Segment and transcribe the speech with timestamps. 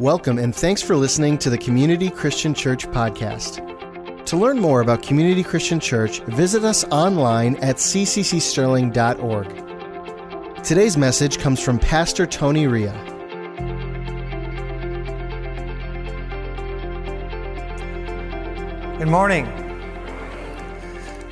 [0.00, 4.24] Welcome and thanks for listening to the Community Christian Church podcast.
[4.24, 10.64] To learn more about Community Christian Church, visit us online at cccsterling.org.
[10.64, 12.94] Today's message comes from Pastor Tony Ria.
[18.96, 19.44] Good morning.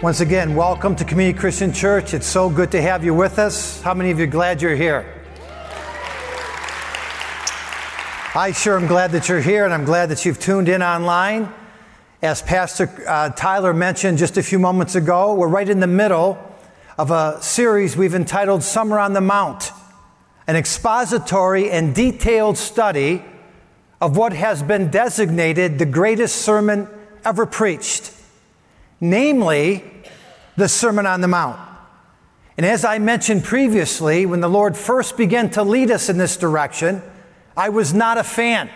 [0.03, 2.13] Once again, welcome to Community Christian Church.
[2.13, 3.81] It's so good to have you with us.
[3.81, 5.18] How many of you glad you're here?
[8.39, 11.53] I sure am glad that you're here, and I'm glad that you've tuned in online.
[12.23, 16.39] As Pastor uh, Tyler mentioned just a few moments ago, we're right in the middle
[16.97, 19.73] of a series we've entitled Summer on the Mount,
[20.47, 23.25] an expository and detailed study
[24.01, 26.87] of what has been designated the greatest sermon
[27.25, 28.13] ever preached,
[29.01, 29.83] namely
[30.57, 31.59] the Sermon on the Mount.
[32.57, 36.37] And as I mentioned previously, when the Lord first began to lead us in this
[36.37, 37.03] direction,
[37.59, 38.71] I was not a fan.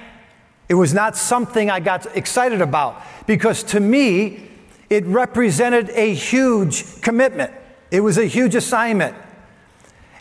[0.69, 4.49] It was not something I got excited about because to me,
[4.91, 7.53] it represented a huge commitment.
[7.93, 9.15] It was a huge assignment.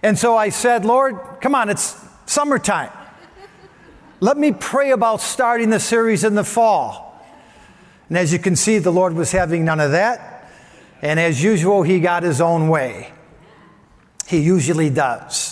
[0.03, 2.91] And so I said, Lord, come on, it's summertime.
[4.19, 7.19] Let me pray about starting the series in the fall.
[8.09, 10.51] And as you can see, the Lord was having none of that.
[11.01, 13.11] And as usual, he got his own way.
[14.27, 15.50] He usually does.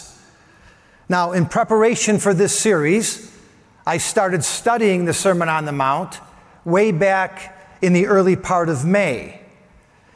[1.12, 3.36] Now, in preparation for this series,
[3.84, 6.20] I started studying the Sermon on the Mount
[6.66, 9.42] way back in the early part of May.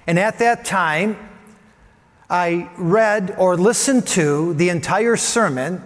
[0.06, 1.18] And at that time,
[2.30, 5.84] I read or listened to the entire sermon,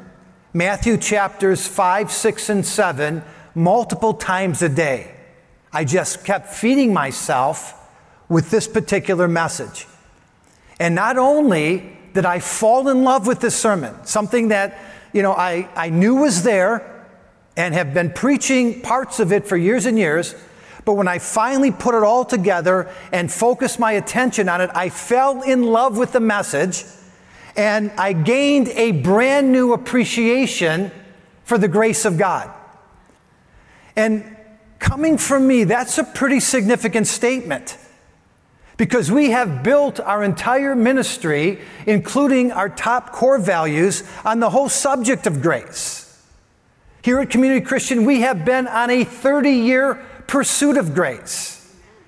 [0.53, 3.23] Matthew chapters 5, 6, and 7,
[3.55, 5.15] multiple times a day.
[5.71, 7.73] I just kept feeding myself
[8.27, 9.87] with this particular message.
[10.81, 14.77] And not only did I fall in love with this sermon, something that
[15.17, 17.07] you know, I, I knew was there
[17.55, 20.35] and have been preaching parts of it for years and years.
[20.85, 24.89] But when I finally put it all together and focused my attention on it, I
[24.89, 26.83] fell in love with the message
[27.55, 30.91] and I gained a brand new appreciation
[31.45, 32.53] for the grace of God.
[33.95, 34.37] And
[34.77, 37.75] coming from me, that's a pretty significant statement
[38.77, 44.69] because we have built our entire ministry, including our top core values, on the whole
[44.69, 46.03] subject of grace.
[47.01, 49.95] Here at Community Christian, we have been on a 30 year
[50.27, 51.53] pursuit of grace.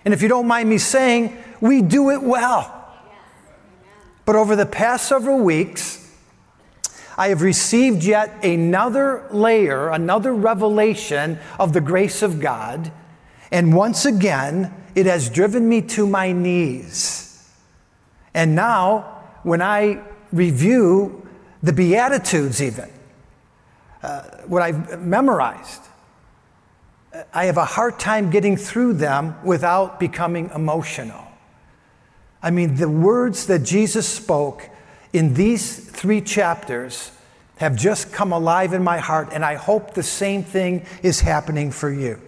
[0.05, 2.75] And if you don't mind me saying, we do it well.
[4.25, 5.99] But over the past several weeks,
[7.17, 12.91] I have received yet another layer, another revelation of the grace of God.
[13.51, 17.49] And once again, it has driven me to my knees.
[18.33, 20.01] And now, when I
[20.31, 21.27] review
[21.63, 22.89] the Beatitudes, even,
[24.03, 25.81] uh, what I've memorized,
[27.33, 31.25] I have a hard time getting through them without becoming emotional.
[32.41, 34.69] I mean, the words that Jesus spoke
[35.11, 37.11] in these three chapters
[37.57, 41.71] have just come alive in my heart, and I hope the same thing is happening
[41.71, 42.21] for you.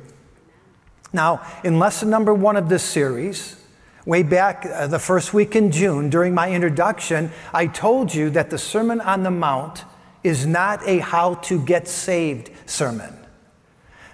[1.13, 3.57] Now, in lesson number one of this series,
[4.05, 8.49] way back uh, the first week in June, during my introduction, I told you that
[8.49, 9.83] the Sermon on the Mount
[10.23, 13.17] is not a how to get saved sermon.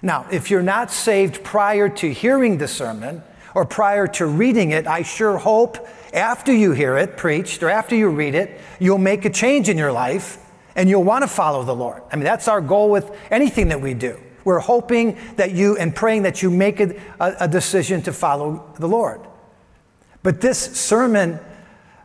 [0.02, 3.22] Now, if you're not saved prior to hearing the sermon
[3.54, 7.96] or prior to reading it, I sure hope after you hear it preached or after
[7.96, 10.38] you read it, you'll make a change in your life
[10.76, 12.02] and you'll want to follow the Lord.
[12.12, 14.18] I mean, that's our goal with anything that we do.
[14.48, 18.88] We're hoping that you and praying that you make a, a decision to follow the
[18.88, 19.20] Lord.
[20.22, 21.38] But this sermon,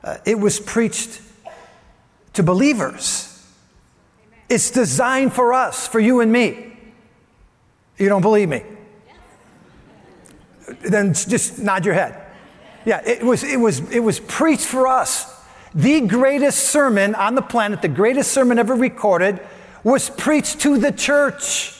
[0.04, 1.22] uh, it was preached
[2.34, 3.30] to believers.
[4.50, 6.76] It's designed for us, for you and me.
[7.98, 8.64] You don't believe me?
[10.82, 12.26] Then just nod your head.
[12.84, 15.34] Yeah, it was, it was, it was preached for us.
[15.74, 19.40] The greatest sermon on the planet, the greatest sermon ever recorded,
[19.82, 21.80] was preached to the church.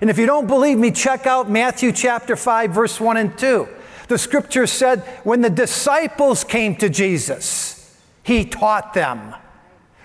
[0.00, 3.68] And if you don't believe me, check out Matthew chapter 5, verse 1 and 2.
[4.08, 9.34] The scripture said, when the disciples came to Jesus, he taught them.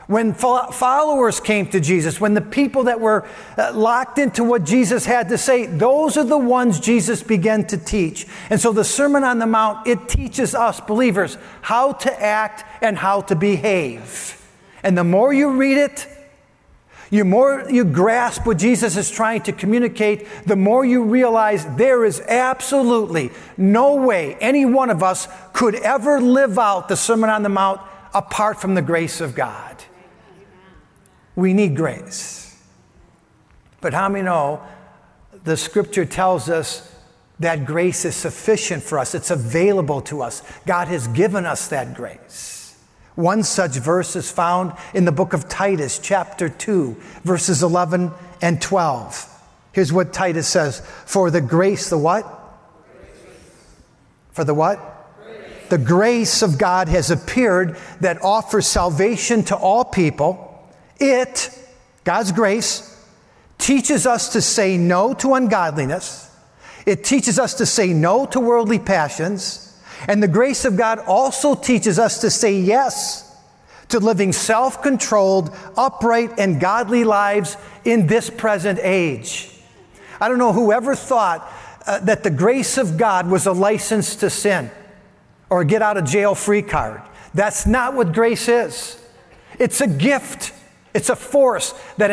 [0.07, 3.27] When followers came to Jesus, when the people that were
[3.57, 7.77] uh, locked into what Jesus had to say, those are the ones Jesus began to
[7.77, 8.25] teach.
[8.50, 12.97] And so the Sermon on the Mount, it teaches us believers how to act and
[12.97, 14.44] how to behave.
[14.81, 16.07] And the more you read it,
[17.10, 22.06] the more you grasp what Jesus is trying to communicate, the more you realize there
[22.06, 27.44] is absolutely no way any one of us could ever live out the Sermon on
[27.44, 27.82] the Mount
[28.14, 29.84] apart from the grace of God.
[31.36, 32.58] We need grace.
[33.82, 34.62] But how many know
[35.44, 36.96] the scripture tells us
[37.40, 40.44] that grace is sufficient for us, it's available to us.
[40.66, 42.59] God has given us that grace.
[43.19, 46.95] One such verse is found in the book of Titus, chapter 2,
[47.25, 48.12] verses 11
[48.42, 49.42] and 12.
[49.74, 52.25] Here's what Titus says For the grace, the what?
[54.31, 54.80] For the what?
[55.68, 60.65] The grace of God has appeared that offers salvation to all people.
[60.98, 61.50] It,
[62.06, 63.06] God's grace,
[63.57, 66.33] teaches us to say no to ungodliness.
[66.86, 69.69] It teaches us to say no to worldly passions.
[70.07, 73.30] And the grace of God also teaches us to say yes
[73.90, 79.50] to living self controlled, upright, and godly lives in this present age.
[80.22, 81.51] I don't know whoever thought
[81.86, 84.69] uh, that the grace of God was a license to sin
[85.50, 87.01] or a get out of jail free card.
[87.34, 89.01] That's not what grace is.
[89.57, 90.54] It's a gift,
[90.94, 92.12] it's a force that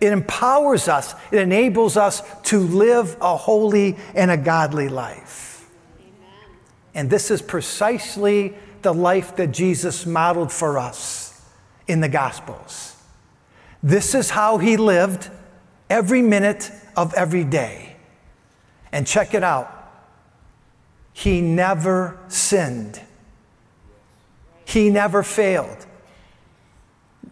[0.00, 5.45] it empowers us, it enables us to live a holy and a godly life.
[6.96, 11.46] And this is precisely the life that Jesus modeled for us
[11.86, 12.96] in the Gospels.
[13.82, 15.30] This is how he lived
[15.90, 17.96] every minute of every day.
[18.90, 19.72] And check it out
[21.12, 23.00] he never sinned,
[24.64, 25.86] he never failed.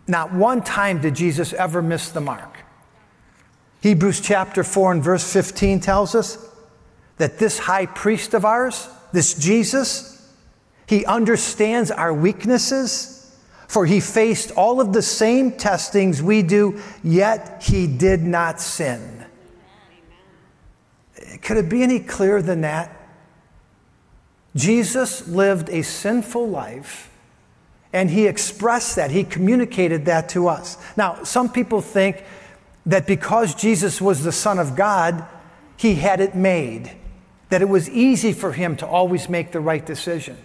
[0.07, 2.59] Not one time did Jesus ever miss the mark.
[3.81, 6.37] Hebrews chapter 4 and verse 15 tells us
[7.17, 10.29] that this high priest of ours, this Jesus,
[10.87, 13.35] he understands our weaknesses,
[13.69, 19.25] for he faced all of the same testings we do, yet he did not sin.
[21.43, 22.91] Could it be any clearer than that?
[24.57, 27.11] Jesus lived a sinful life
[27.93, 30.77] and he expressed that, he communicated that to us.
[30.97, 32.25] Now, some people think
[32.87, 35.25] that because Jesus was the Son of God,
[35.77, 36.91] he had it made,
[37.55, 40.37] that it was easy for him to always make the right decision.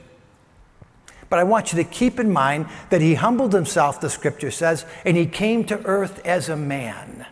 [1.27, 4.85] But I want you to keep in mind that he humbled himself, the scripture says,
[5.03, 7.25] and he came to earth as a man.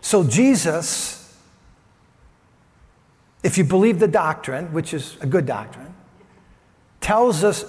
[0.00, 1.36] So Jesus,
[3.42, 5.92] if you believe the doctrine, which is a good doctrine,
[7.00, 7.64] tells us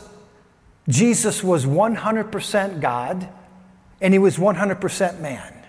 [0.88, 3.28] Jesus was 100% God
[4.02, 5.66] and he was 100% man.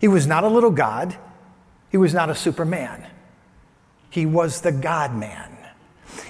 [0.00, 1.18] He was not a little God,
[1.90, 3.08] he was not a superman.
[4.14, 5.50] He was the God man.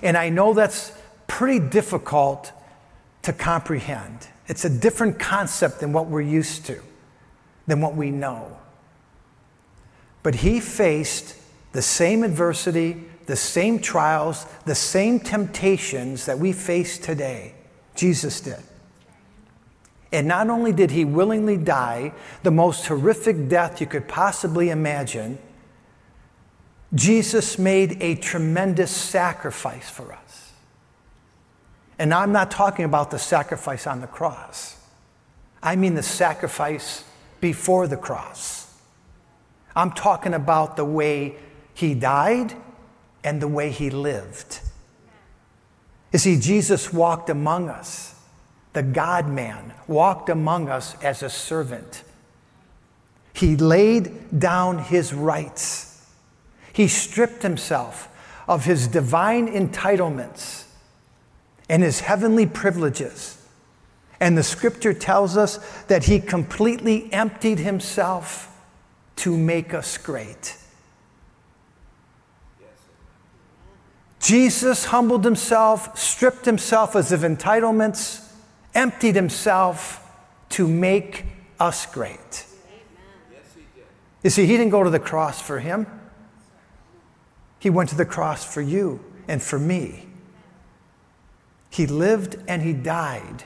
[0.02, 0.90] And I know that's
[1.26, 2.50] pretty difficult
[3.20, 4.26] to comprehend.
[4.48, 6.80] It's a different concept than what we're used to,
[7.66, 8.56] than what we know.
[10.22, 11.36] But he faced
[11.72, 17.52] the same adversity, the same trials, the same temptations that we face today.
[17.94, 18.62] Jesus did.
[20.10, 22.14] And not only did he willingly die
[22.44, 25.38] the most horrific death you could possibly imagine,
[26.92, 30.52] Jesus made a tremendous sacrifice for us.
[31.98, 34.76] And I'm not talking about the sacrifice on the cross,
[35.62, 37.04] I mean the sacrifice
[37.40, 38.64] before the cross.
[39.76, 41.36] I'm talking about the way
[41.74, 42.54] he died
[43.24, 44.60] and the way he lived.
[46.12, 48.14] You see, Jesus walked among us.
[48.72, 52.04] The God man walked among us as a servant.
[53.32, 55.93] He laid down his rights.
[56.74, 58.08] He stripped himself
[58.48, 60.64] of his divine entitlements
[61.68, 63.40] and his heavenly privileges.
[64.18, 68.50] And the scripture tells us that he completely emptied himself
[69.16, 70.58] to make us great.
[74.18, 78.28] Jesus humbled himself, stripped himself as of entitlements,
[78.74, 80.00] emptied himself
[80.48, 81.26] to make
[81.60, 82.46] us great.
[84.24, 85.86] You see, he didn't go to the cross for him.
[87.64, 90.06] He went to the cross for you and for me.
[91.70, 93.44] He lived and he died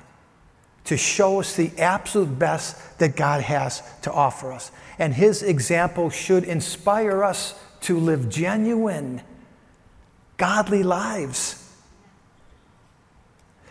[0.86, 4.72] to show us the absolute best that God has to offer us.
[4.98, 9.22] And his example should inspire us to live genuine
[10.36, 11.72] godly lives.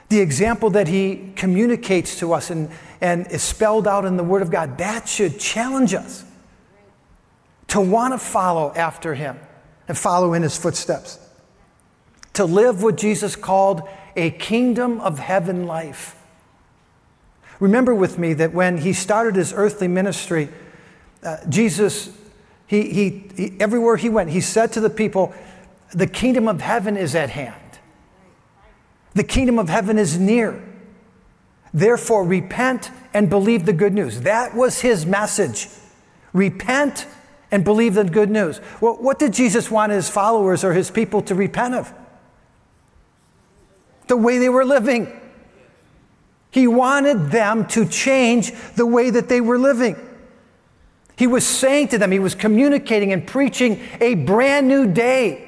[0.08, 4.44] The example that he communicates to us and, and is spelled out in the Word
[4.44, 6.24] of God, that should challenge us
[7.68, 9.38] to want to follow after him
[9.88, 11.20] and follow in his footsteps.
[12.34, 16.16] To live what Jesus called a kingdom of heaven life.
[17.60, 20.50] Remember with me that when he started his earthly ministry,
[21.24, 22.16] uh, Jesus,
[22.68, 25.34] he, he, he, everywhere he went, he said to the people,
[25.94, 27.56] the kingdom of heaven is at hand.
[29.14, 30.64] The kingdom of heaven is near.
[31.74, 34.22] Therefore, repent and believe the good news.
[34.22, 35.68] That was his message.
[36.34, 37.08] Repent
[37.52, 38.60] and believe the good news.
[38.82, 41.94] Well, what did Jesus want his followers or his people to repent of?
[44.08, 45.12] The way they were living.
[46.52, 49.96] He wanted them to change the way that they were living.
[51.18, 55.48] He was saying to them, he was communicating and preaching a brand new day.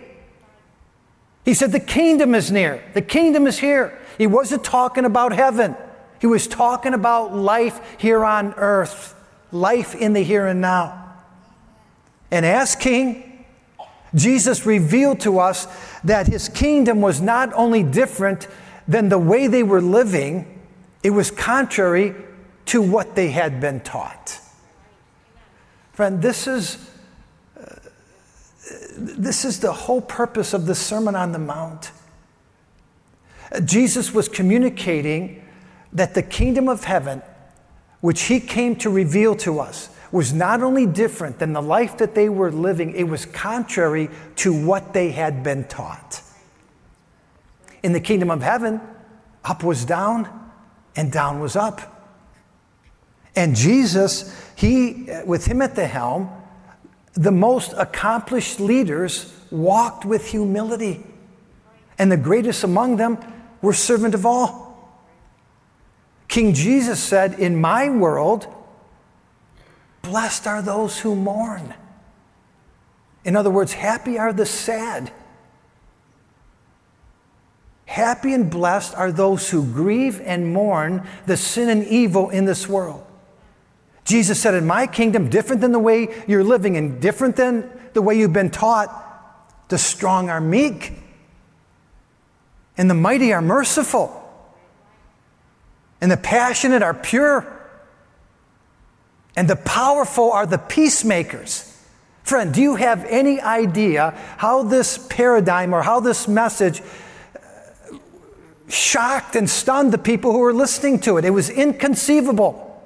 [1.46, 3.98] He said, The kingdom is near, the kingdom is here.
[4.18, 5.75] He wasn't talking about heaven,
[6.20, 9.15] he was talking about life here on earth,
[9.51, 11.08] life in the here and now.
[12.31, 13.45] And as king,
[14.13, 15.67] Jesus revealed to us
[16.03, 18.48] that his kingdom was not only different
[18.88, 20.59] than the way they were living,
[21.03, 22.15] it was contrary
[22.65, 24.39] to what they had been taught.
[25.93, 26.89] Friend, this is,
[27.59, 27.75] uh,
[28.98, 31.91] this is the whole purpose of the Sermon on the Mount.
[33.65, 35.43] Jesus was communicating
[35.91, 37.21] that the kingdom of heaven,
[38.01, 42.15] which he came to reveal to us, was not only different than the life that
[42.15, 46.21] they were living, it was contrary to what they had been taught.
[47.83, 48.81] In the kingdom of heaven,
[49.43, 50.27] up was down
[50.95, 51.95] and down was up.
[53.35, 56.29] And Jesus, he, with him at the helm,
[57.13, 61.03] the most accomplished leaders walked with humility.
[61.97, 63.17] And the greatest among them
[63.61, 64.69] were servant of all.
[66.27, 68.47] King Jesus said, In my world,
[70.01, 71.74] blessed are those who mourn.
[73.25, 75.12] In other words, happy are the sad.
[77.86, 82.68] Happy and blessed are those who grieve and mourn the sin and evil in this
[82.68, 83.06] world.
[84.06, 88.01] Jesus said, In my kingdom, different than the way you're living and different than the
[88.01, 90.94] way you've been taught, the strong are meek
[92.77, 94.15] and the mighty are merciful
[96.01, 97.58] and the passionate are pure
[99.39, 101.74] and the powerful are the peacemakers.
[102.24, 107.96] Friend, do you have any idea how this paradigm or how this message uh,
[108.67, 111.24] shocked and stunned the people who were listening to it?
[111.24, 112.84] It was inconceivable.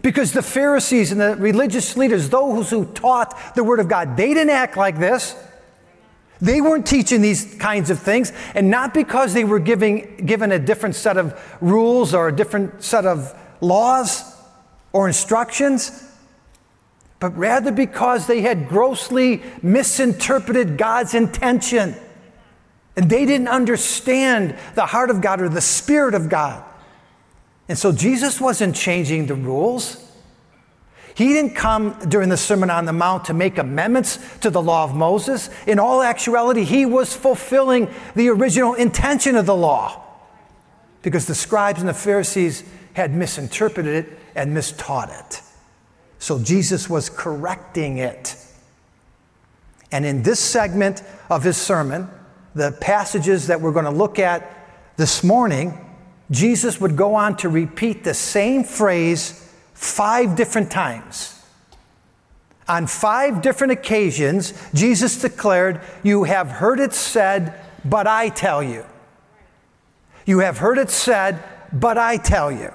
[0.00, 4.32] Because the Pharisees and the religious leaders, those who taught the Word of God, they
[4.32, 5.36] didn't act like this.
[6.40, 10.58] They weren't teaching these kinds of things, and not because they were giving, given a
[10.58, 14.35] different set of rules or a different set of laws
[14.96, 16.10] or instructions,
[17.20, 21.94] but rather because they had grossly misinterpreted God's intention.
[22.96, 26.64] And they didn't understand the heart of God or the Spirit of God.
[27.68, 30.02] And so Jesus wasn't changing the rules.
[31.14, 34.84] He didn't come during the Sermon on the Mount to make amendments to the law
[34.84, 35.50] of Moses.
[35.66, 40.02] In all actuality, he was fulfilling the original intention of the law
[41.02, 45.42] because the scribes and the Pharisees had misinterpreted it and mistaught it.
[46.18, 48.36] So Jesus was correcting it.
[49.92, 52.08] And in this segment of his sermon,
[52.54, 54.52] the passages that we're going to look at
[54.96, 55.78] this morning,
[56.30, 61.32] Jesus would go on to repeat the same phrase five different times.
[62.68, 68.84] On five different occasions, Jesus declared, You have heard it said, but I tell you.
[70.24, 72.72] You have heard it said, but I tell you.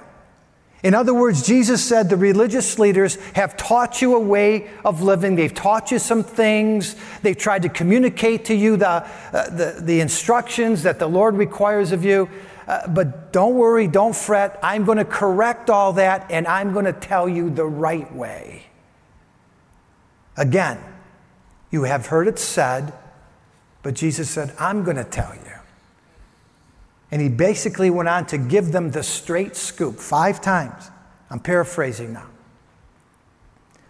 [0.84, 5.36] In other words, Jesus said the religious leaders have taught you a way of living.
[5.36, 6.96] They've taught you some things.
[7.22, 11.92] They've tried to communicate to you the, uh, the, the instructions that the Lord requires
[11.92, 12.30] of you.
[12.68, 14.60] Uh, but don't worry, don't fret.
[14.64, 18.64] I'm going to correct all that and I'm going to tell you the right way.
[20.38, 20.80] Again,
[21.70, 22.94] you have heard it said,
[23.84, 25.51] but Jesus said, I'm going to tell you.
[27.12, 30.90] And he basically went on to give them the straight scoop five times.
[31.30, 32.28] I'm paraphrasing now.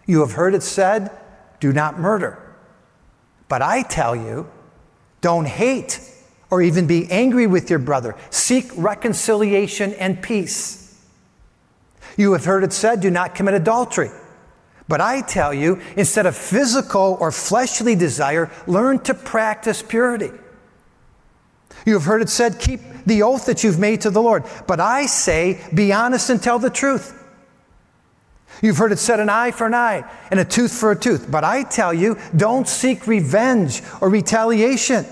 [0.06, 1.10] You have heard it said,
[1.60, 2.38] do not murder.
[3.48, 4.50] But I tell you,
[5.20, 6.00] don't hate
[6.50, 8.16] or even be angry with your brother.
[8.30, 11.00] Seek reconciliation and peace.
[12.16, 14.10] You have heard it said, do not commit adultery.
[14.88, 20.30] But I tell you, instead of physical or fleshly desire, learn to practice purity.
[21.84, 24.44] You have heard it said, keep the oath that you've made to the Lord.
[24.66, 27.18] But I say, be honest and tell the truth.
[28.60, 31.30] You've heard it said, an eye for an eye and a tooth for a tooth.
[31.30, 35.04] But I tell you, don't seek revenge or retaliation.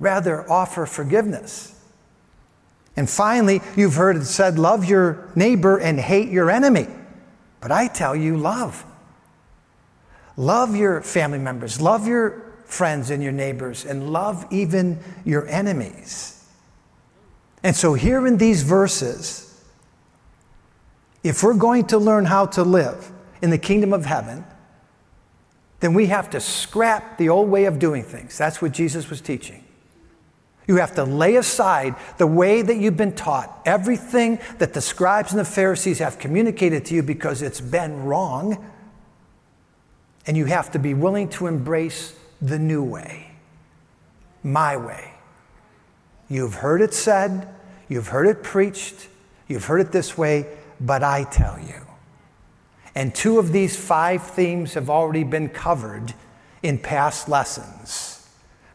[0.00, 1.72] Rather, offer forgiveness.
[2.96, 6.88] And finally, you've heard it said, love your neighbor and hate your enemy.
[7.60, 8.84] But I tell you, love.
[10.36, 16.44] Love your family members, love your friends and your neighbors, and love even your enemies.
[17.62, 19.64] And so, here in these verses,
[21.22, 23.10] if we're going to learn how to live
[23.42, 24.44] in the kingdom of heaven,
[25.80, 28.38] then we have to scrap the old way of doing things.
[28.38, 29.64] That's what Jesus was teaching.
[30.66, 35.30] You have to lay aside the way that you've been taught, everything that the scribes
[35.30, 38.64] and the Pharisees have communicated to you because it's been wrong.
[40.26, 43.32] And you have to be willing to embrace the new way,
[44.42, 45.12] my way.
[46.28, 47.48] You've heard it said,
[47.88, 49.08] you've heard it preached,
[49.48, 50.46] you've heard it this way,
[50.80, 51.86] but I tell you.
[52.94, 56.14] And two of these five themes have already been covered
[56.62, 58.12] in past lessons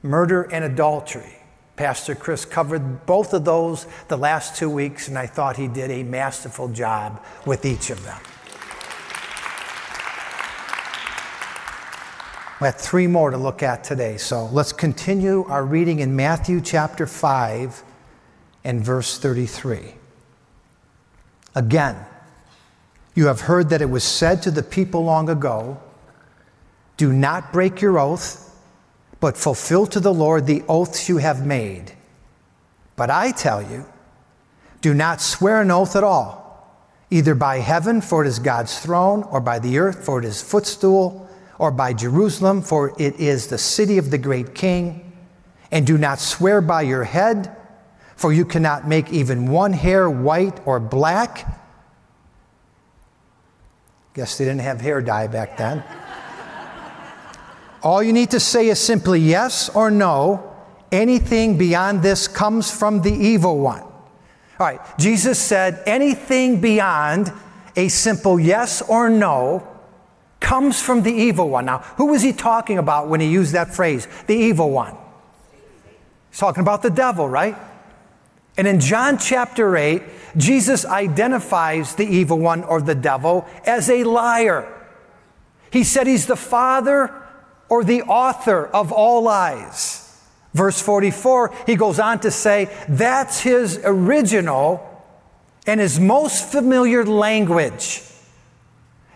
[0.04, 1.38] murder and adultery.
[1.76, 5.92] Pastor Chris covered both of those the last two weeks, and I thought he did
[5.92, 8.20] a masterful job with each of them.
[12.62, 16.62] We have three more to look at today, so let's continue our reading in Matthew
[16.62, 17.84] chapter 5
[18.64, 19.96] and verse 33.
[21.56, 21.96] Again,
[23.16, 25.82] you have heard that it was said to the people long ago
[26.98, 28.56] Do not break your oath,
[29.20, 31.94] but fulfill to the Lord the oaths you have made.
[32.96, 33.88] But I tell you,
[34.82, 36.78] do not swear an oath at all,
[37.10, 40.44] either by heaven, for it is God's throne, or by the earth, for it is
[40.44, 41.28] footstool,
[41.62, 45.14] or by Jerusalem, for it is the city of the great king.
[45.72, 47.56] And do not swear by your head,
[48.16, 51.48] for you cannot make even one hair white or black
[54.14, 55.84] Guess they didn't have hair dye back then.
[57.84, 60.54] All you need to say is simply yes or no.
[60.92, 63.80] Anything beyond this comes from the evil one.
[63.80, 67.32] All right, Jesus said anything beyond
[67.78, 69.66] a simple yes or no
[70.42, 71.66] comes from the evil one.
[71.66, 74.98] Now, who was he talking about when he used that phrase, the evil one?
[76.30, 77.56] He's talking about the devil, right?
[78.58, 80.04] And in John chapter 8,
[80.36, 84.68] Jesus identifies the evil one or the devil as a liar.
[85.72, 87.14] He said he's the father
[87.70, 90.00] or the author of all lies.
[90.54, 94.88] Verse 44, he goes on to say that's his original
[95.66, 98.04] and his most familiar language.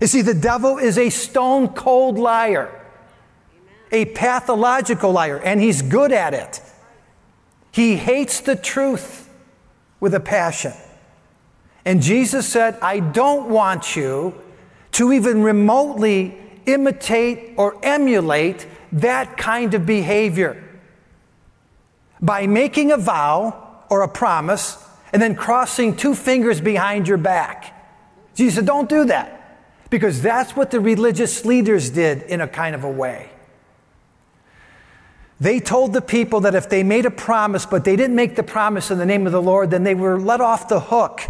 [0.02, 2.70] You see, the devil is a stone cold liar,
[3.92, 6.62] a pathological liar, and he's good at it.
[7.72, 9.30] He hates the truth
[10.00, 10.74] with a passion.
[11.86, 14.34] And Jesus said, I don't want you
[14.94, 20.62] to even remotely imitate or emulate that kind of behavior.
[22.22, 24.78] By making a vow or a promise
[25.14, 27.72] and then crossing two fingers behind your back.
[28.36, 29.35] Jesus said, Don't do that.
[29.96, 33.30] Because that's what the religious leaders did in a kind of a way.
[35.40, 38.44] They told the people that if they made a promise, but they didn't make the
[38.44, 41.22] promise in the name of the Lord, then they were let off the hook.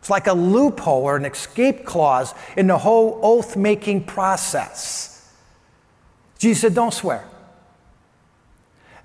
[0.00, 5.32] It's like a loophole or an escape clause in the whole oath making process.
[6.40, 7.24] Jesus said, Don't swear.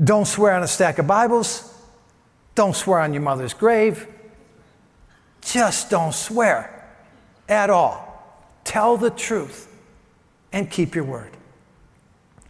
[0.04, 1.72] Don't swear on a stack of Bibles.
[2.56, 4.08] Don't swear on your mother's grave.
[5.42, 6.84] Just don't swear
[7.48, 8.07] at all.
[8.68, 9.74] Tell the truth
[10.52, 11.32] and keep your word.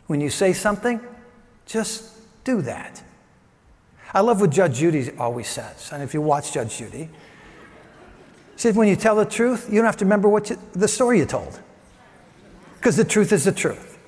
[0.08, 1.00] When you say something,
[1.68, 2.10] just
[2.44, 3.04] do that.
[4.16, 5.92] I love what Judge Judy always says.
[5.94, 7.08] And if you watch Judge Judy,
[8.56, 10.88] she says, when you tell the truth, you don't have to remember what you, the
[10.88, 11.60] story you told.
[12.78, 14.00] Because the truth is the truth.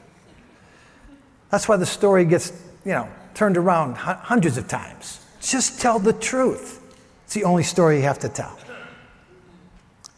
[1.51, 2.51] That's why the story gets,
[2.85, 5.23] you know, turned around hundreds of times.
[5.41, 6.81] Just tell the truth.
[7.25, 8.57] It's the only story you have to tell.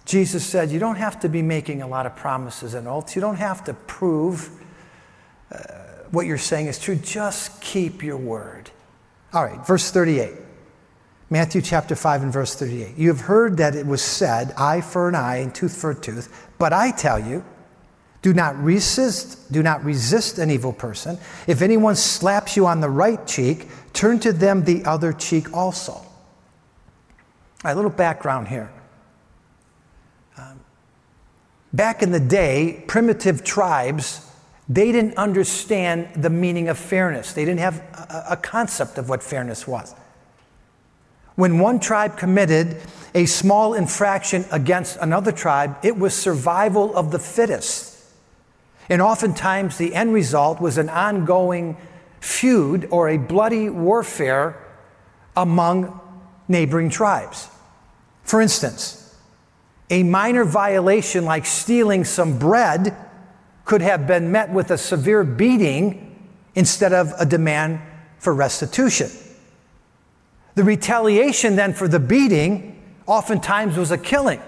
[0.06, 3.16] Jesus said, You don't have to be making a lot of promises and oaths.
[3.16, 4.50] You don't have to prove
[5.52, 5.58] uh,
[6.12, 6.96] what you're saying is true.
[6.96, 8.70] Just keep your word.
[9.34, 10.32] All right, verse 38.
[11.30, 12.98] Matthew chapter 5 and verse 38.
[12.98, 15.96] You have heard that it was said, eye for an eye and tooth for a
[15.96, 16.50] tooth.
[16.58, 17.46] But I tell you,
[18.22, 21.18] do not resist, do not resist an evil person.
[21.48, 25.94] If anyone slaps you on the right cheek, turn to them the other cheek also.
[25.94, 26.08] All
[27.64, 28.70] right, a little background here.
[31.74, 34.28] Back in the day, primitive tribes
[34.72, 37.34] they didn't understand the meaning of fairness.
[37.34, 39.94] They didn't have a, a concept of what fairness was.
[41.36, 42.78] When one tribe committed
[43.14, 48.02] a small infraction against another tribe, it was survival of the fittest.
[48.88, 51.76] And oftentimes the end result was an ongoing
[52.22, 54.56] feud or a bloody warfare
[55.36, 56.00] among
[56.48, 57.50] neighboring tribes.
[58.24, 59.01] For instance,
[59.92, 62.96] a minor violation like stealing some bread
[63.66, 67.80] could have been met with a severe beating instead of a demand
[68.18, 69.10] for restitution.
[70.56, 74.42] The retaliation then for the beating oftentimes was a killing.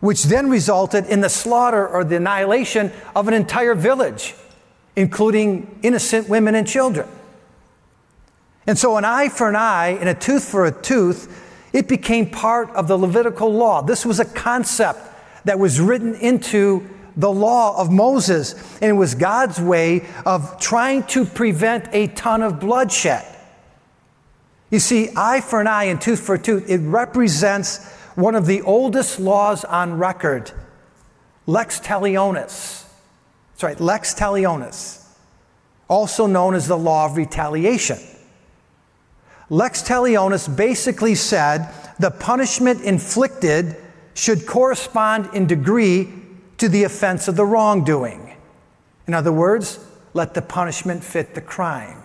[0.00, 4.34] which then resulted in the slaughter or the annihilation of an entire village,
[4.96, 7.08] including innocent women and children.
[8.66, 11.43] And so, an eye for an eye and a tooth for a tooth,
[11.74, 13.82] it became part of the Levitical law.
[13.82, 15.00] This was a concept
[15.44, 21.02] that was written into the law of Moses, and it was God's way of trying
[21.08, 23.26] to prevent a ton of bloodshed.
[24.70, 27.84] You see, eye for an eye and tooth for a tooth, it represents
[28.14, 30.52] one of the oldest laws on record
[31.46, 32.84] lex talionis.
[33.52, 35.04] That's right, lex talionis,
[35.88, 37.98] also known as the law of retaliation.
[39.50, 43.76] Lex talionis basically said the punishment inflicted
[44.14, 46.08] should correspond in degree
[46.58, 48.34] to the offense of the wrongdoing.
[49.06, 49.78] In other words,
[50.14, 52.02] let the punishment fit the crime.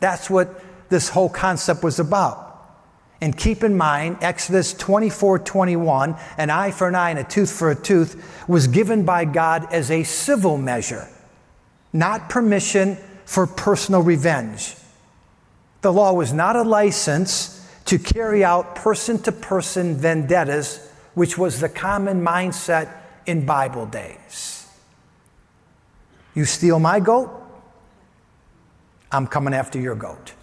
[0.00, 2.48] That's what this whole concept was about.
[3.20, 7.52] And keep in mind, Exodus 24 21, an eye for an eye and a tooth
[7.52, 11.06] for a tooth, was given by God as a civil measure,
[11.92, 12.96] not permission
[13.26, 14.74] for personal revenge.
[15.82, 21.60] The law was not a license to carry out person to person vendettas, which was
[21.60, 22.92] the common mindset
[23.26, 24.66] in Bible days.
[26.34, 27.30] You steal my goat,
[29.10, 30.34] I'm coming after your goat.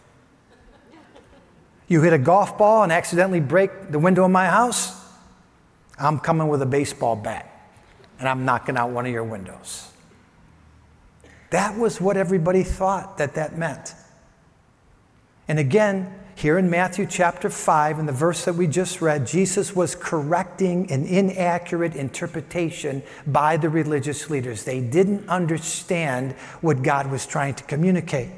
[1.88, 4.93] You hit a golf ball and accidentally break the window of my house,
[5.97, 7.50] I'm coming with a baseball bat
[8.19, 9.89] and I'm knocking out one of your windows.
[11.50, 13.93] That was what everybody thought that that meant.
[15.47, 19.75] And again, here in Matthew chapter 5, in the verse that we just read, Jesus
[19.75, 24.63] was correcting an inaccurate interpretation by the religious leaders.
[24.63, 28.29] They didn't understand what God was trying to communicate.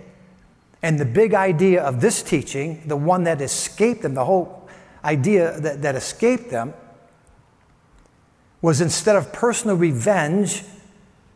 [0.81, 4.69] And the big idea of this teaching, the one that escaped them, the whole
[5.03, 6.73] idea that, that escaped them,
[8.61, 10.63] was instead of personal revenge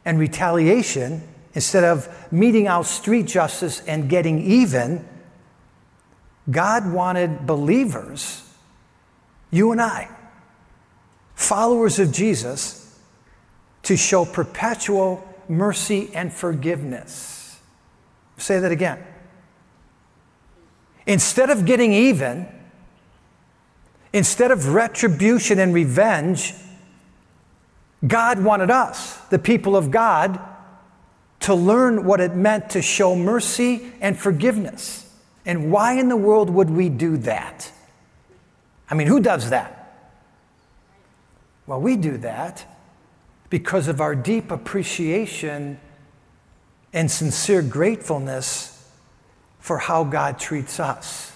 [0.06, 1.24] and retaliation,
[1.56, 5.06] instead of meting out street justice and getting even,
[6.50, 8.44] God wanted believers,
[9.50, 10.10] you and I,
[11.36, 13.00] followers of Jesus,
[13.84, 17.60] to show perpetual mercy and forgiveness.
[18.38, 19.04] Say that again.
[21.06, 22.48] Instead of getting even,
[24.14, 26.54] instead of retribution and revenge,
[28.06, 30.40] God wanted us, the people of God,
[31.42, 35.03] to learn what it meant to show mercy and forgiveness.
[35.46, 37.72] And why in the world would we do that?
[38.90, 39.80] I mean, who does that?
[41.66, 42.66] Well, we do that
[43.50, 45.80] because of our deep appreciation
[46.92, 48.70] and sincere gratefulness
[49.60, 51.36] for how God treats us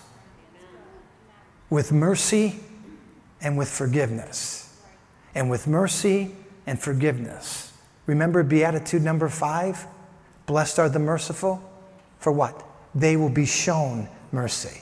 [1.70, 2.60] with mercy
[3.42, 4.64] and with forgiveness.
[5.34, 7.72] And with mercy and forgiveness.
[8.06, 9.86] Remember Beatitude number five?
[10.46, 11.62] Blessed are the merciful.
[12.20, 12.67] For what?
[13.00, 14.82] They will be shown mercy.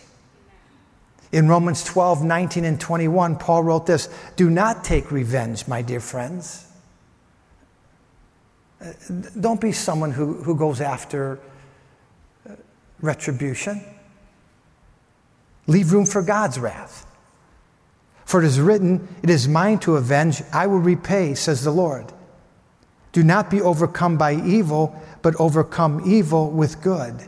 [1.31, 5.99] In Romans 12, 19, and 21, Paul wrote this Do not take revenge, my dear
[5.99, 6.65] friends.
[8.81, 8.93] Uh,
[9.39, 11.39] don't be someone who, who goes after
[12.47, 12.53] uh,
[13.01, 13.83] retribution.
[15.67, 17.05] Leave room for God's wrath.
[18.23, 22.13] For it is written, It is mine to avenge, I will repay, says the Lord.
[23.11, 27.27] Do not be overcome by evil, but overcome evil with good.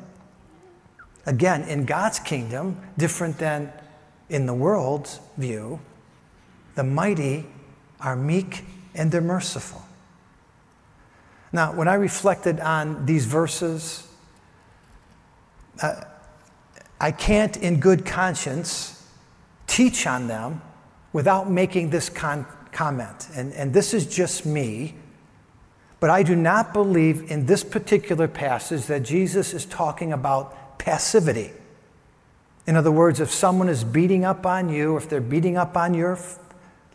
[1.28, 3.72] Again, in God's kingdom, different than
[4.30, 5.82] in the world's view,
[6.76, 7.46] the mighty
[8.00, 8.64] are meek
[8.96, 9.84] and they're merciful.
[11.52, 14.08] Now, when I reflected on these verses,
[15.82, 16.02] uh,
[17.00, 19.06] I can't, in good conscience,
[19.68, 20.62] teach on them
[21.12, 23.28] without making this con- comment.
[23.36, 24.96] And, and this is just me,
[26.00, 31.52] but I do not believe in this particular passage that Jesus is talking about passivity.
[32.66, 35.94] In other words, if someone is beating up on you, if they're beating up on
[35.94, 36.20] your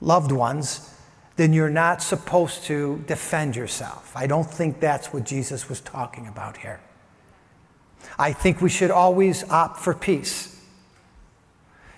[0.01, 0.95] loved ones,
[1.37, 4.13] then you're not supposed to defend yourself.
[4.15, 6.81] I don't think that's what Jesus was talking about here.
[8.19, 10.61] I think we should always opt for peace.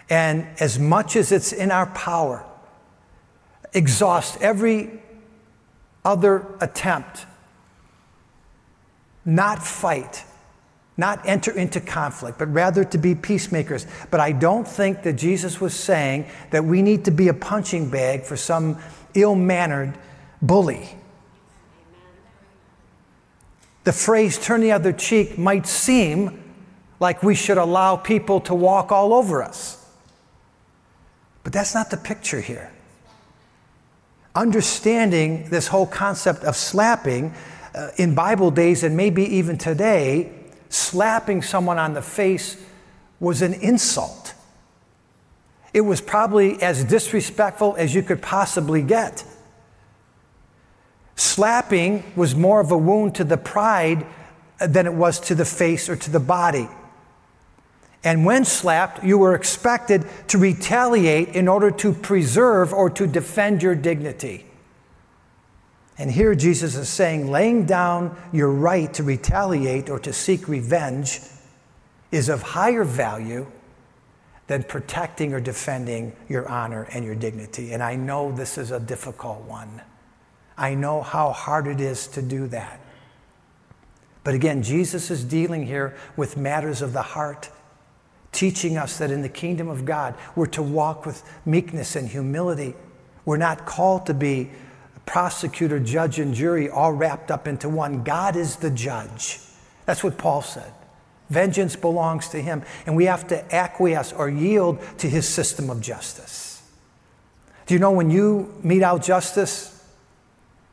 [0.08, 2.44] And as much as it's in our power,
[3.72, 4.90] exhaust every
[6.04, 7.26] other attempt,
[9.24, 10.24] not fight,
[10.96, 13.86] not enter into conflict, but rather to be peacemakers.
[14.10, 17.90] But I don't think that Jesus was saying that we need to be a punching
[17.90, 18.78] bag for some
[19.14, 19.98] ill mannered
[20.40, 20.88] bully.
[23.84, 26.42] The phrase turn the other cheek might seem
[27.00, 29.84] like we should allow people to walk all over us.
[31.42, 32.70] But that's not the picture here.
[34.34, 37.32] understanding this whole concept of slapping
[37.74, 40.32] uh, in Bible days and maybe even today,
[40.74, 42.56] slapping someone on the face
[43.20, 44.34] was an insult.
[45.72, 49.24] It was probably as disrespectful as you could possibly get.
[51.16, 54.04] Slapping was more of a wound to the pride
[54.58, 56.68] than it was to the face or to the body.
[58.02, 63.62] And when slapped, you were expected to retaliate in order to preserve or to defend
[63.62, 64.44] your dignity.
[65.96, 71.20] And here Jesus is saying, laying down your right to retaliate or to seek revenge
[72.10, 73.46] is of higher value
[74.46, 77.72] than protecting or defending your honor and your dignity.
[77.72, 79.82] And I know this is a difficult one.
[80.56, 82.80] I know how hard it is to do that.
[84.22, 87.50] But again, Jesus is dealing here with matters of the heart,
[88.32, 92.74] teaching us that in the kingdom of God, we're to walk with meekness and humility.
[93.24, 94.50] We're not called to be
[95.06, 98.02] prosecutor, judge, and jury all wrapped up into one.
[98.04, 99.38] God is the judge.
[99.86, 100.72] That's what Paul said.
[101.30, 105.80] Vengeance belongs to him, and we have to acquiesce or yield to his system of
[105.80, 106.62] justice.
[107.66, 109.70] Do you know when you mete out justice,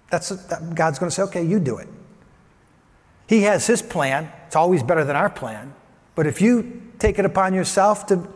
[0.10, 1.88] that's that God's going to say, okay, you do it.
[3.28, 4.30] He has his plan.
[4.48, 5.74] It's always better than our plan.
[6.16, 8.28] But if you take it upon yourself to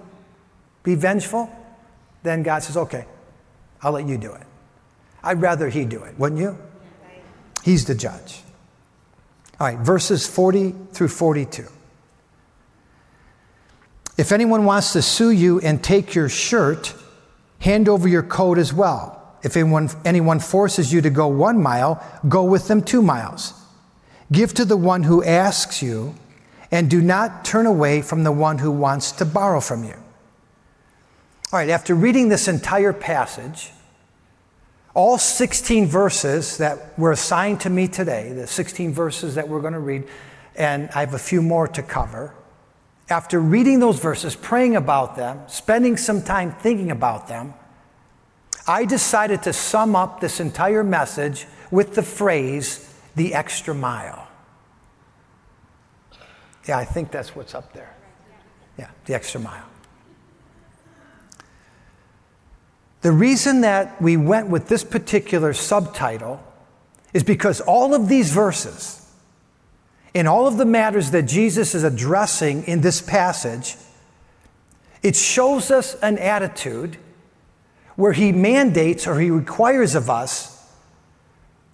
[0.84, 1.53] be vengeful,
[2.23, 3.05] then God says, okay,
[3.81, 4.43] I'll let you do it.
[5.25, 6.57] I'd rather he do it, wouldn't you?
[7.63, 8.41] He's the judge.
[9.59, 11.65] All right, verses 40 through 42.
[14.17, 16.93] If anyone wants to sue you and take your shirt,
[17.59, 19.35] hand over your coat as well.
[19.43, 23.53] If anyone, anyone forces you to go one mile, go with them two miles.
[24.31, 26.15] Give to the one who asks you,
[26.71, 29.95] and do not turn away from the one who wants to borrow from you.
[31.51, 33.71] All right, after reading this entire passage,
[34.95, 39.73] all 16 verses that were assigned to me today, the 16 verses that we're going
[39.73, 40.08] to read,
[40.55, 42.34] and I have a few more to cover.
[43.10, 47.53] After reading those verses, praying about them, spending some time thinking about them,
[48.67, 54.27] I decided to sum up this entire message with the phrase, the extra mile.
[56.67, 57.93] Yeah, I think that's what's up there.
[58.79, 59.65] Yeah, the extra mile.
[63.06, 66.44] The reason that we went with this particular subtitle
[67.13, 69.00] is because all of these verses,
[70.15, 73.76] in all of the matters that Jesus is addressing in this passage,
[75.04, 76.98] it shows us an attitude
[77.96, 80.68] where he mandates or he requires of us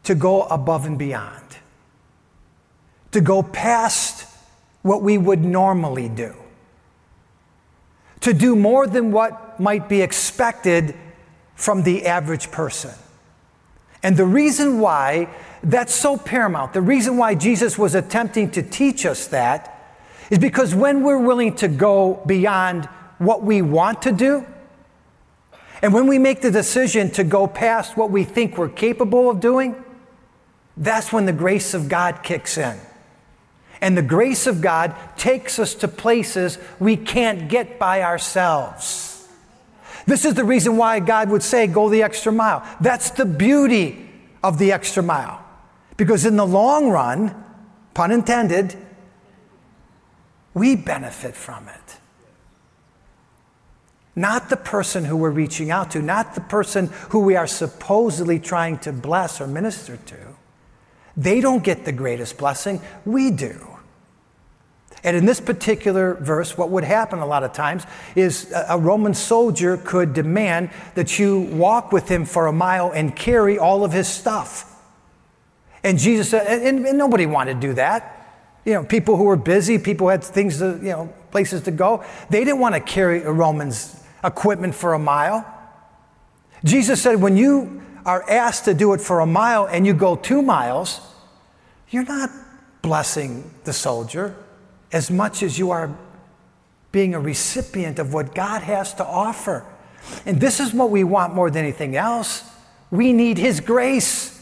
[0.03, 1.45] to go above and beyond,
[3.13, 4.27] to go past
[4.81, 6.35] what we would normally do,
[8.19, 10.93] to do more than what might be expected
[11.61, 12.89] from the average person.
[14.01, 15.29] And the reason why
[15.61, 19.77] that's so paramount, the reason why Jesus was attempting to teach us that,
[20.31, 22.85] is because when we're willing to go beyond
[23.19, 24.43] what we want to do,
[25.83, 29.39] and when we make the decision to go past what we think we're capable of
[29.39, 29.75] doing,
[30.75, 32.75] that's when the grace of God kicks in.
[33.81, 39.10] And the grace of God takes us to places we can't get by ourselves.
[40.05, 42.65] This is the reason why God would say, go the extra mile.
[42.79, 44.09] That's the beauty
[44.43, 45.43] of the extra mile.
[45.97, 47.35] Because in the long run,
[47.93, 48.75] pun intended,
[50.53, 51.97] we benefit from it.
[54.15, 58.39] Not the person who we're reaching out to, not the person who we are supposedly
[58.39, 60.17] trying to bless or minister to.
[61.15, 63.70] They don't get the greatest blessing, we do.
[65.03, 67.85] And in this particular verse, what would happen a lot of times
[68.15, 73.15] is a Roman soldier could demand that you walk with him for a mile and
[73.15, 74.67] carry all of his stuff.
[75.83, 78.17] And Jesus said, and, and nobody wanted to do that.
[78.63, 82.03] You know, people who were busy, people had things to, you know, places to go,
[82.29, 85.45] they didn't want to carry a Roman's equipment for a mile.
[86.63, 90.15] Jesus said, when you are asked to do it for a mile and you go
[90.15, 91.01] two miles,
[91.89, 92.29] you're not
[92.83, 94.35] blessing the soldier
[94.91, 95.95] as much as you are
[96.91, 99.65] being a recipient of what God has to offer.
[100.25, 102.43] And this is what we want more than anything else.
[102.89, 104.37] We need His grace.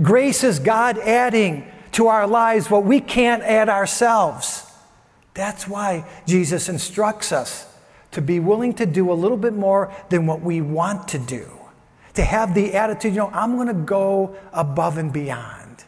[0.00, 4.64] Grace is God adding to our lives what we can't add ourselves.
[5.34, 7.66] That's why Jesus instructs us
[8.10, 11.50] to be willing to do a little bit more than what we want to do.
[12.14, 15.84] To have the attitude, you know, I'm going to go above and beyond.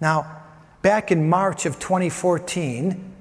[0.00, 0.41] Now,
[0.82, 3.12] back in March of 2014,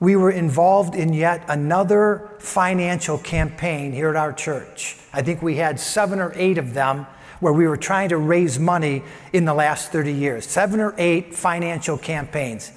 [0.00, 4.98] we were involved in yet another financial campaign here at our church.
[5.12, 7.06] I think we had seven or eight of them
[7.40, 11.34] where we were trying to raise money in the last 30 years, seven or eight
[11.34, 12.70] financial campaigns.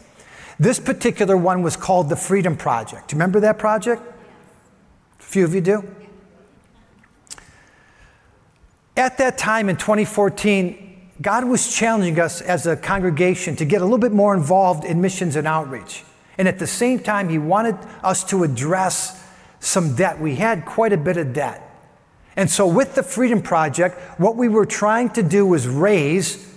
[0.59, 3.11] This particular one was called the Freedom Project.
[3.11, 4.01] Remember that project?
[5.19, 5.83] A few of you do?
[8.95, 10.86] At that time in 2014,
[11.21, 15.01] God was challenging us as a congregation to get a little bit more involved in
[15.01, 16.03] missions and outreach.
[16.37, 19.23] And at the same time, He wanted us to address
[19.59, 20.19] some debt.
[20.19, 21.63] We had quite a bit of debt.
[22.35, 26.53] And so, with the Freedom Project, what we were trying to do was raise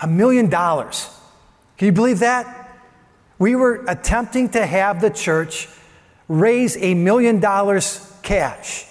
[0.00, 1.08] a million dollars.
[1.78, 2.56] Can you believe that?
[3.38, 5.68] We were attempting to have the church
[6.26, 8.86] raise a million dollars cash.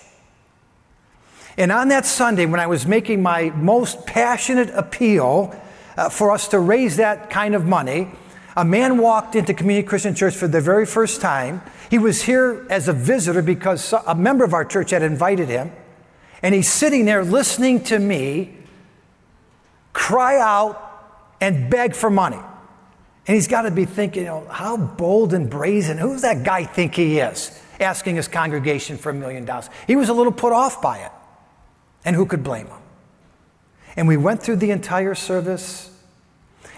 [1.59, 5.53] And on that Sunday, when I was making my most passionate appeal
[5.97, 8.07] uh, for us to raise that kind of money,
[8.55, 11.61] a man walked into Community Christian Church for the very first time.
[11.91, 15.73] He was here as a visitor because a member of our church had invited him.
[16.41, 18.55] And he's sitting there listening to me
[19.91, 22.39] cry out and beg for money.
[23.27, 26.63] And he's got to be thinking, you know, how bold and brazen, who's that guy
[26.63, 29.69] think he is, asking his congregation for a million dollars?
[29.87, 31.11] He was a little put off by it.
[32.09, 32.79] And who could blame him?
[33.95, 35.91] And we went through the entire service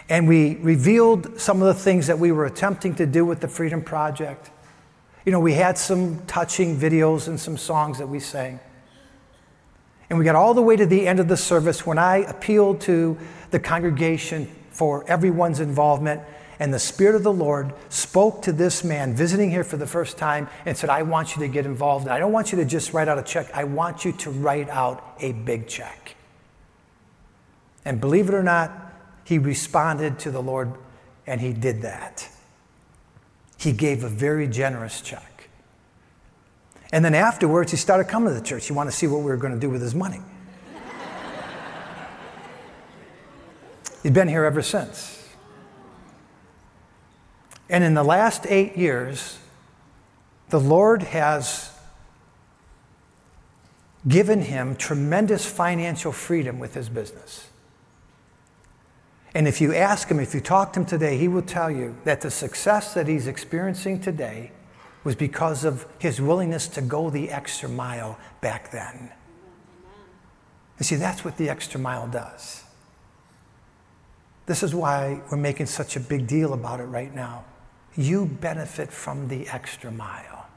[0.09, 3.47] and we revealed some of the things that we were attempting to do with the
[3.47, 4.51] Freedom Project.
[5.25, 8.59] You know, we had some touching videos and some songs that we sang.
[10.09, 12.81] And we got all the way to the end of the service when I appealed
[12.81, 13.17] to
[13.51, 16.23] the congregation for everyone's involvement.
[16.61, 20.19] And the Spirit of the Lord spoke to this man visiting here for the first
[20.19, 22.07] time and said, I want you to get involved.
[22.07, 24.69] I don't want you to just write out a check, I want you to write
[24.69, 26.13] out a big check.
[27.83, 28.93] And believe it or not,
[29.23, 30.75] he responded to the Lord
[31.25, 32.29] and he did that.
[33.57, 35.49] He gave a very generous check.
[36.91, 38.67] And then afterwards, he started coming to the church.
[38.67, 40.21] He wanted to see what we were going to do with his money.
[44.03, 45.20] He's been here ever since.
[47.71, 49.39] And in the last eight years,
[50.49, 51.71] the Lord has
[54.05, 57.47] given him tremendous financial freedom with his business.
[59.33, 61.95] And if you ask him, if you talk to him today, he will tell you
[62.03, 64.51] that the success that he's experiencing today
[65.05, 69.13] was because of his willingness to go the extra mile back then.
[70.77, 72.65] You see, that's what the extra mile does.
[74.45, 77.45] This is why we're making such a big deal about it right now
[77.97, 80.47] you benefit from the extra mile.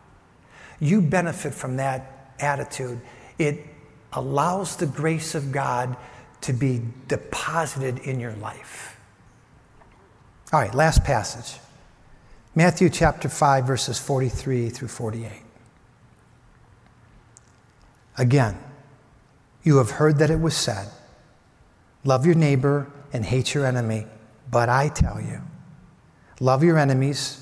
[0.81, 3.01] You benefit from that attitude.
[3.39, 3.67] It
[4.13, 5.97] allows the grace of God
[6.43, 8.99] to be deposited in your life.
[10.53, 11.59] All right, last passage
[12.57, 15.33] Matthew chapter 5, verses 43 through 48.
[18.17, 18.57] Again,
[19.65, 20.89] you have heard that it was said,
[22.05, 24.07] Love your neighbor and hate your enemy,
[24.51, 25.41] but I tell you,
[26.41, 27.41] Love your enemies.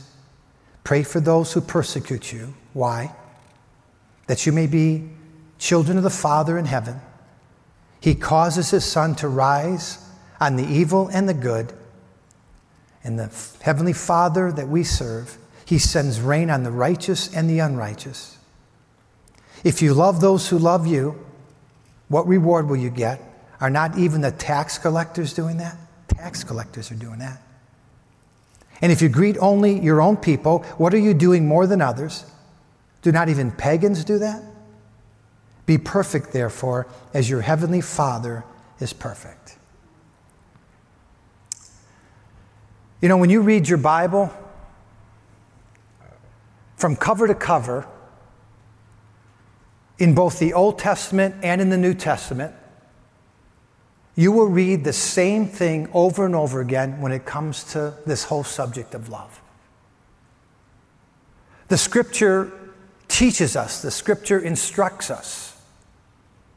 [0.85, 2.55] Pray for those who persecute you.
[2.72, 3.14] Why?
[4.26, 5.11] That you may be
[5.59, 7.00] children of the Father in heaven.
[8.00, 9.98] He causes his sun to rise
[10.40, 11.72] on the evil and the good.
[13.05, 17.61] And the heavenly Father that we serve, he sends rain on the righteous and the
[17.61, 18.38] unrighteous.
[19.64, 21.24] If you love those who love you,
[22.09, 23.20] what reward will you get?
[23.61, 25.76] Are not even the tax collectors doing that?
[26.09, 27.40] Tax collectors are doing that.
[28.83, 32.27] And if you greet only your own people, what are you doing more than others?
[33.01, 34.42] Do not even pagans do that?
[35.64, 38.45] Be perfect, therefore, as your heavenly Father
[38.81, 39.57] is perfect.
[43.01, 44.33] You know, when you read your Bible,
[46.77, 47.87] from cover to cover,
[49.99, 52.55] in both the Old Testament and in the New Testament,
[54.14, 58.25] you will read the same thing over and over again when it comes to this
[58.25, 59.40] whole subject of love.
[61.68, 62.53] The scripture
[63.09, 65.60] teaches us, the scripture instructs us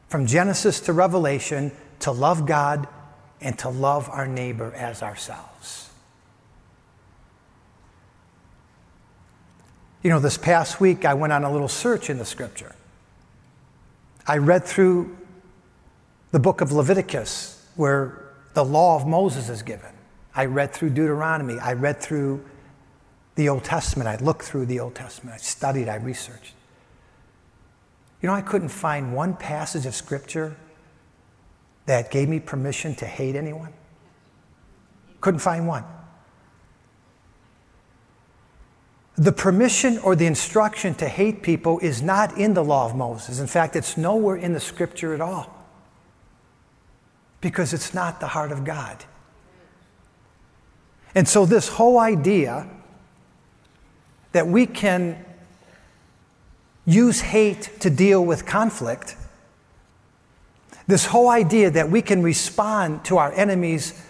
[0.08, 2.86] from Genesis to Revelation to love God
[3.40, 5.90] and to love our neighbor as ourselves.
[10.02, 12.74] You know, this past week I went on a little search in the scripture.
[14.26, 15.16] I read through
[16.36, 19.88] the book of Leviticus, where the law of Moses is given.
[20.34, 21.58] I read through Deuteronomy.
[21.58, 22.44] I read through
[23.36, 24.06] the Old Testament.
[24.06, 25.36] I looked through the Old Testament.
[25.36, 25.88] I studied.
[25.88, 26.52] I researched.
[28.20, 30.54] You know, I couldn't find one passage of Scripture
[31.86, 33.72] that gave me permission to hate anyone.
[35.22, 35.84] Couldn't find one.
[39.14, 43.40] The permission or the instruction to hate people is not in the law of Moses.
[43.40, 45.55] In fact, it's nowhere in the Scripture at all.
[47.40, 49.04] Because it's not the heart of God.
[51.14, 52.68] And so, this whole idea
[54.32, 55.24] that we can
[56.84, 59.16] use hate to deal with conflict,
[60.86, 64.00] this whole idea that we can respond to our enemies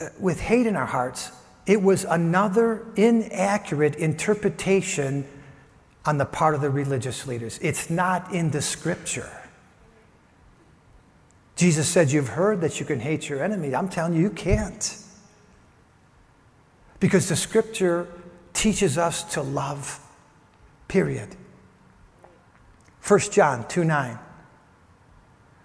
[0.00, 1.32] uh, with hate in our hearts,
[1.66, 5.26] it was another inaccurate interpretation
[6.06, 7.58] on the part of the religious leaders.
[7.60, 9.30] It's not in the scripture.
[11.58, 13.74] Jesus said, You've heard that you can hate your enemy.
[13.74, 14.96] I'm telling you, you can't.
[17.00, 18.06] Because the scripture
[18.52, 19.98] teaches us to love,
[20.86, 21.34] period.
[23.06, 24.18] 1 John 2 9.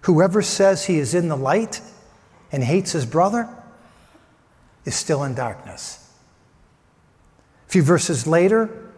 [0.01, 1.79] Whoever says he is in the light
[2.51, 3.47] and hates his brother
[4.85, 6.11] is still in darkness.
[7.67, 8.91] A few verses later,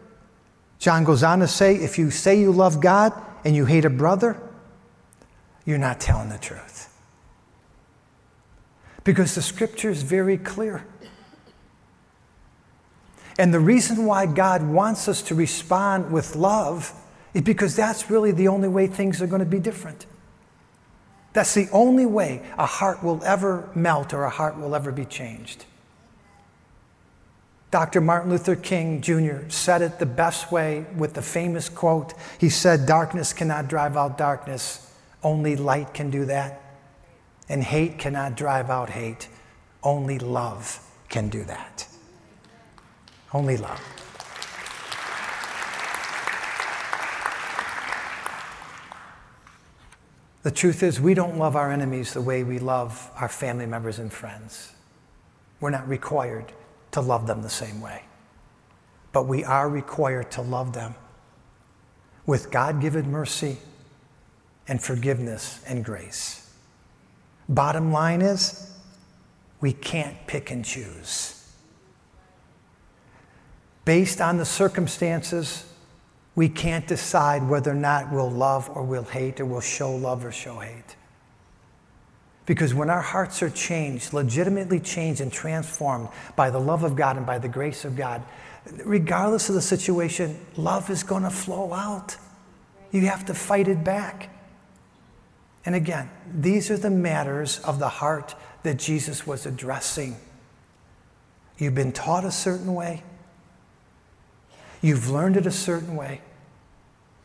[0.79, 3.11] John goes on to say if you say you love God
[3.43, 4.41] and you hate a brother,
[5.65, 6.74] you're not telling the truth.
[9.05, 10.85] Because the scripture is very clear.
[13.39, 16.93] And the reason why God wants us to respond with love
[17.33, 20.05] is because that's really the only way things are going to be different.
[21.33, 25.03] That's the only way a heart will ever melt or a heart will ever be
[25.03, 25.65] changed.
[27.71, 27.99] Dr.
[27.99, 29.49] Martin Luther King Jr.
[29.49, 32.13] said it the best way with the famous quote.
[32.39, 36.61] He said, Darkness cannot drive out darkness, only light can do that.
[37.47, 39.27] And hate cannot drive out hate,
[39.83, 40.79] only love
[41.09, 41.87] can do that.
[43.33, 43.81] Only love.
[50.43, 53.97] The truth is, we don't love our enemies the way we love our family members
[53.97, 54.73] and friends.
[55.59, 56.51] We're not required
[56.91, 58.03] to love them the same way.
[59.11, 60.93] But we are required to love them
[62.27, 63.57] with God given mercy
[64.67, 66.44] and forgiveness and grace.
[67.47, 68.71] Bottom line is,
[69.61, 71.35] we can't pick and choose
[73.85, 75.71] based on the circumstances,
[76.35, 80.25] we can't decide whether or not we'll love or we'll hate or we'll show love
[80.25, 80.95] or show hate.
[82.45, 87.15] Because when our hearts are changed, legitimately changed and transformed by the love of God
[87.15, 88.21] and by the grace of God,
[88.83, 92.17] regardless of the situation, love is going to flow out.
[92.91, 94.29] You have to fight it back.
[95.65, 100.15] And again, these are the matters of the heart that Jesus was addressing.
[101.57, 103.03] You've been taught a certain way.
[104.81, 106.21] You've learned it a certain way,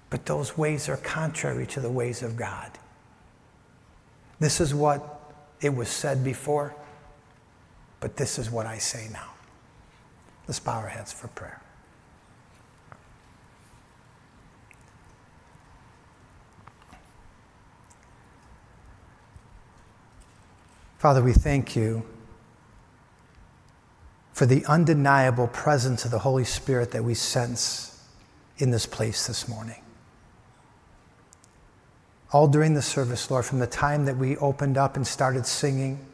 [0.09, 2.71] but those ways are contrary to the ways of God.
[4.39, 6.75] This is what it was said before,
[8.01, 9.29] but this is what I say now.
[10.49, 11.61] Let's bow our heads for prayer.
[21.01, 22.03] Father, we thank you
[24.35, 28.05] for the undeniable presence of the Holy Spirit that we sense
[28.59, 29.81] in this place this morning.
[32.35, 36.05] All during the service, Lord, from the time that we opened up and started singing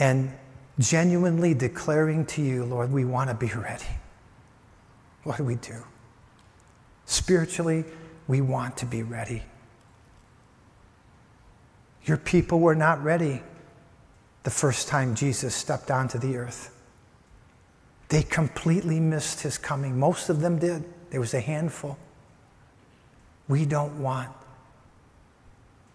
[0.00, 0.32] and
[0.80, 3.84] genuinely declaring to you, Lord, we want to be ready.
[5.22, 5.84] What do we do?
[7.04, 7.84] Spiritually,
[8.26, 9.44] we want to be ready.
[12.10, 13.40] Your people were not ready
[14.42, 16.76] the first time Jesus stepped onto the earth.
[18.08, 19.96] They completely missed his coming.
[19.96, 20.82] Most of them did.
[21.10, 21.96] There was a handful.
[23.46, 24.30] We don't want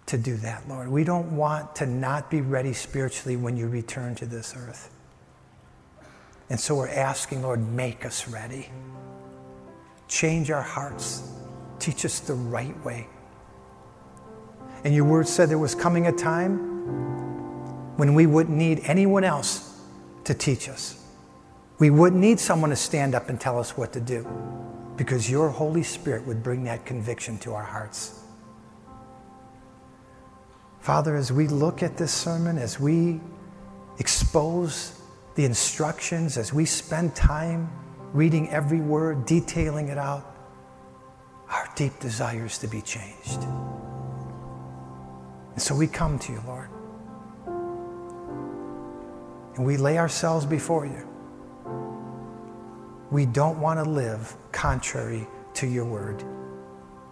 [0.06, 0.88] to do that, Lord.
[0.88, 4.90] We don't want to not be ready spiritually when you return to this earth.
[6.50, 8.70] And so we're asking, Lord, make us ready.
[10.08, 11.30] Change our hearts.
[11.80, 13.06] Teach us the right way.
[14.86, 16.58] And your word said there was coming a time
[17.98, 19.82] when we wouldn't need anyone else
[20.26, 21.04] to teach us.
[21.80, 24.28] We wouldn't need someone to stand up and tell us what to do
[24.96, 28.22] because your Holy Spirit would bring that conviction to our hearts.
[30.82, 33.20] Father, as we look at this sermon, as we
[33.98, 35.02] expose
[35.34, 37.72] the instructions, as we spend time
[38.14, 40.32] reading every word, detailing it out,
[41.50, 43.46] our deep desires to be changed.
[45.56, 46.70] And so we come to you, Lord
[49.56, 51.08] and we lay ourselves before you.
[53.12, 56.24] We don't want to live contrary to your word.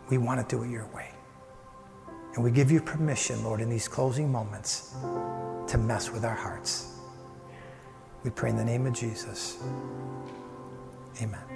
[0.09, 1.09] We want to do it your way.
[2.35, 4.95] And we give you permission, Lord, in these closing moments
[5.67, 6.99] to mess with our hearts.
[8.23, 9.63] We pray in the name of Jesus.
[11.21, 11.52] Amen.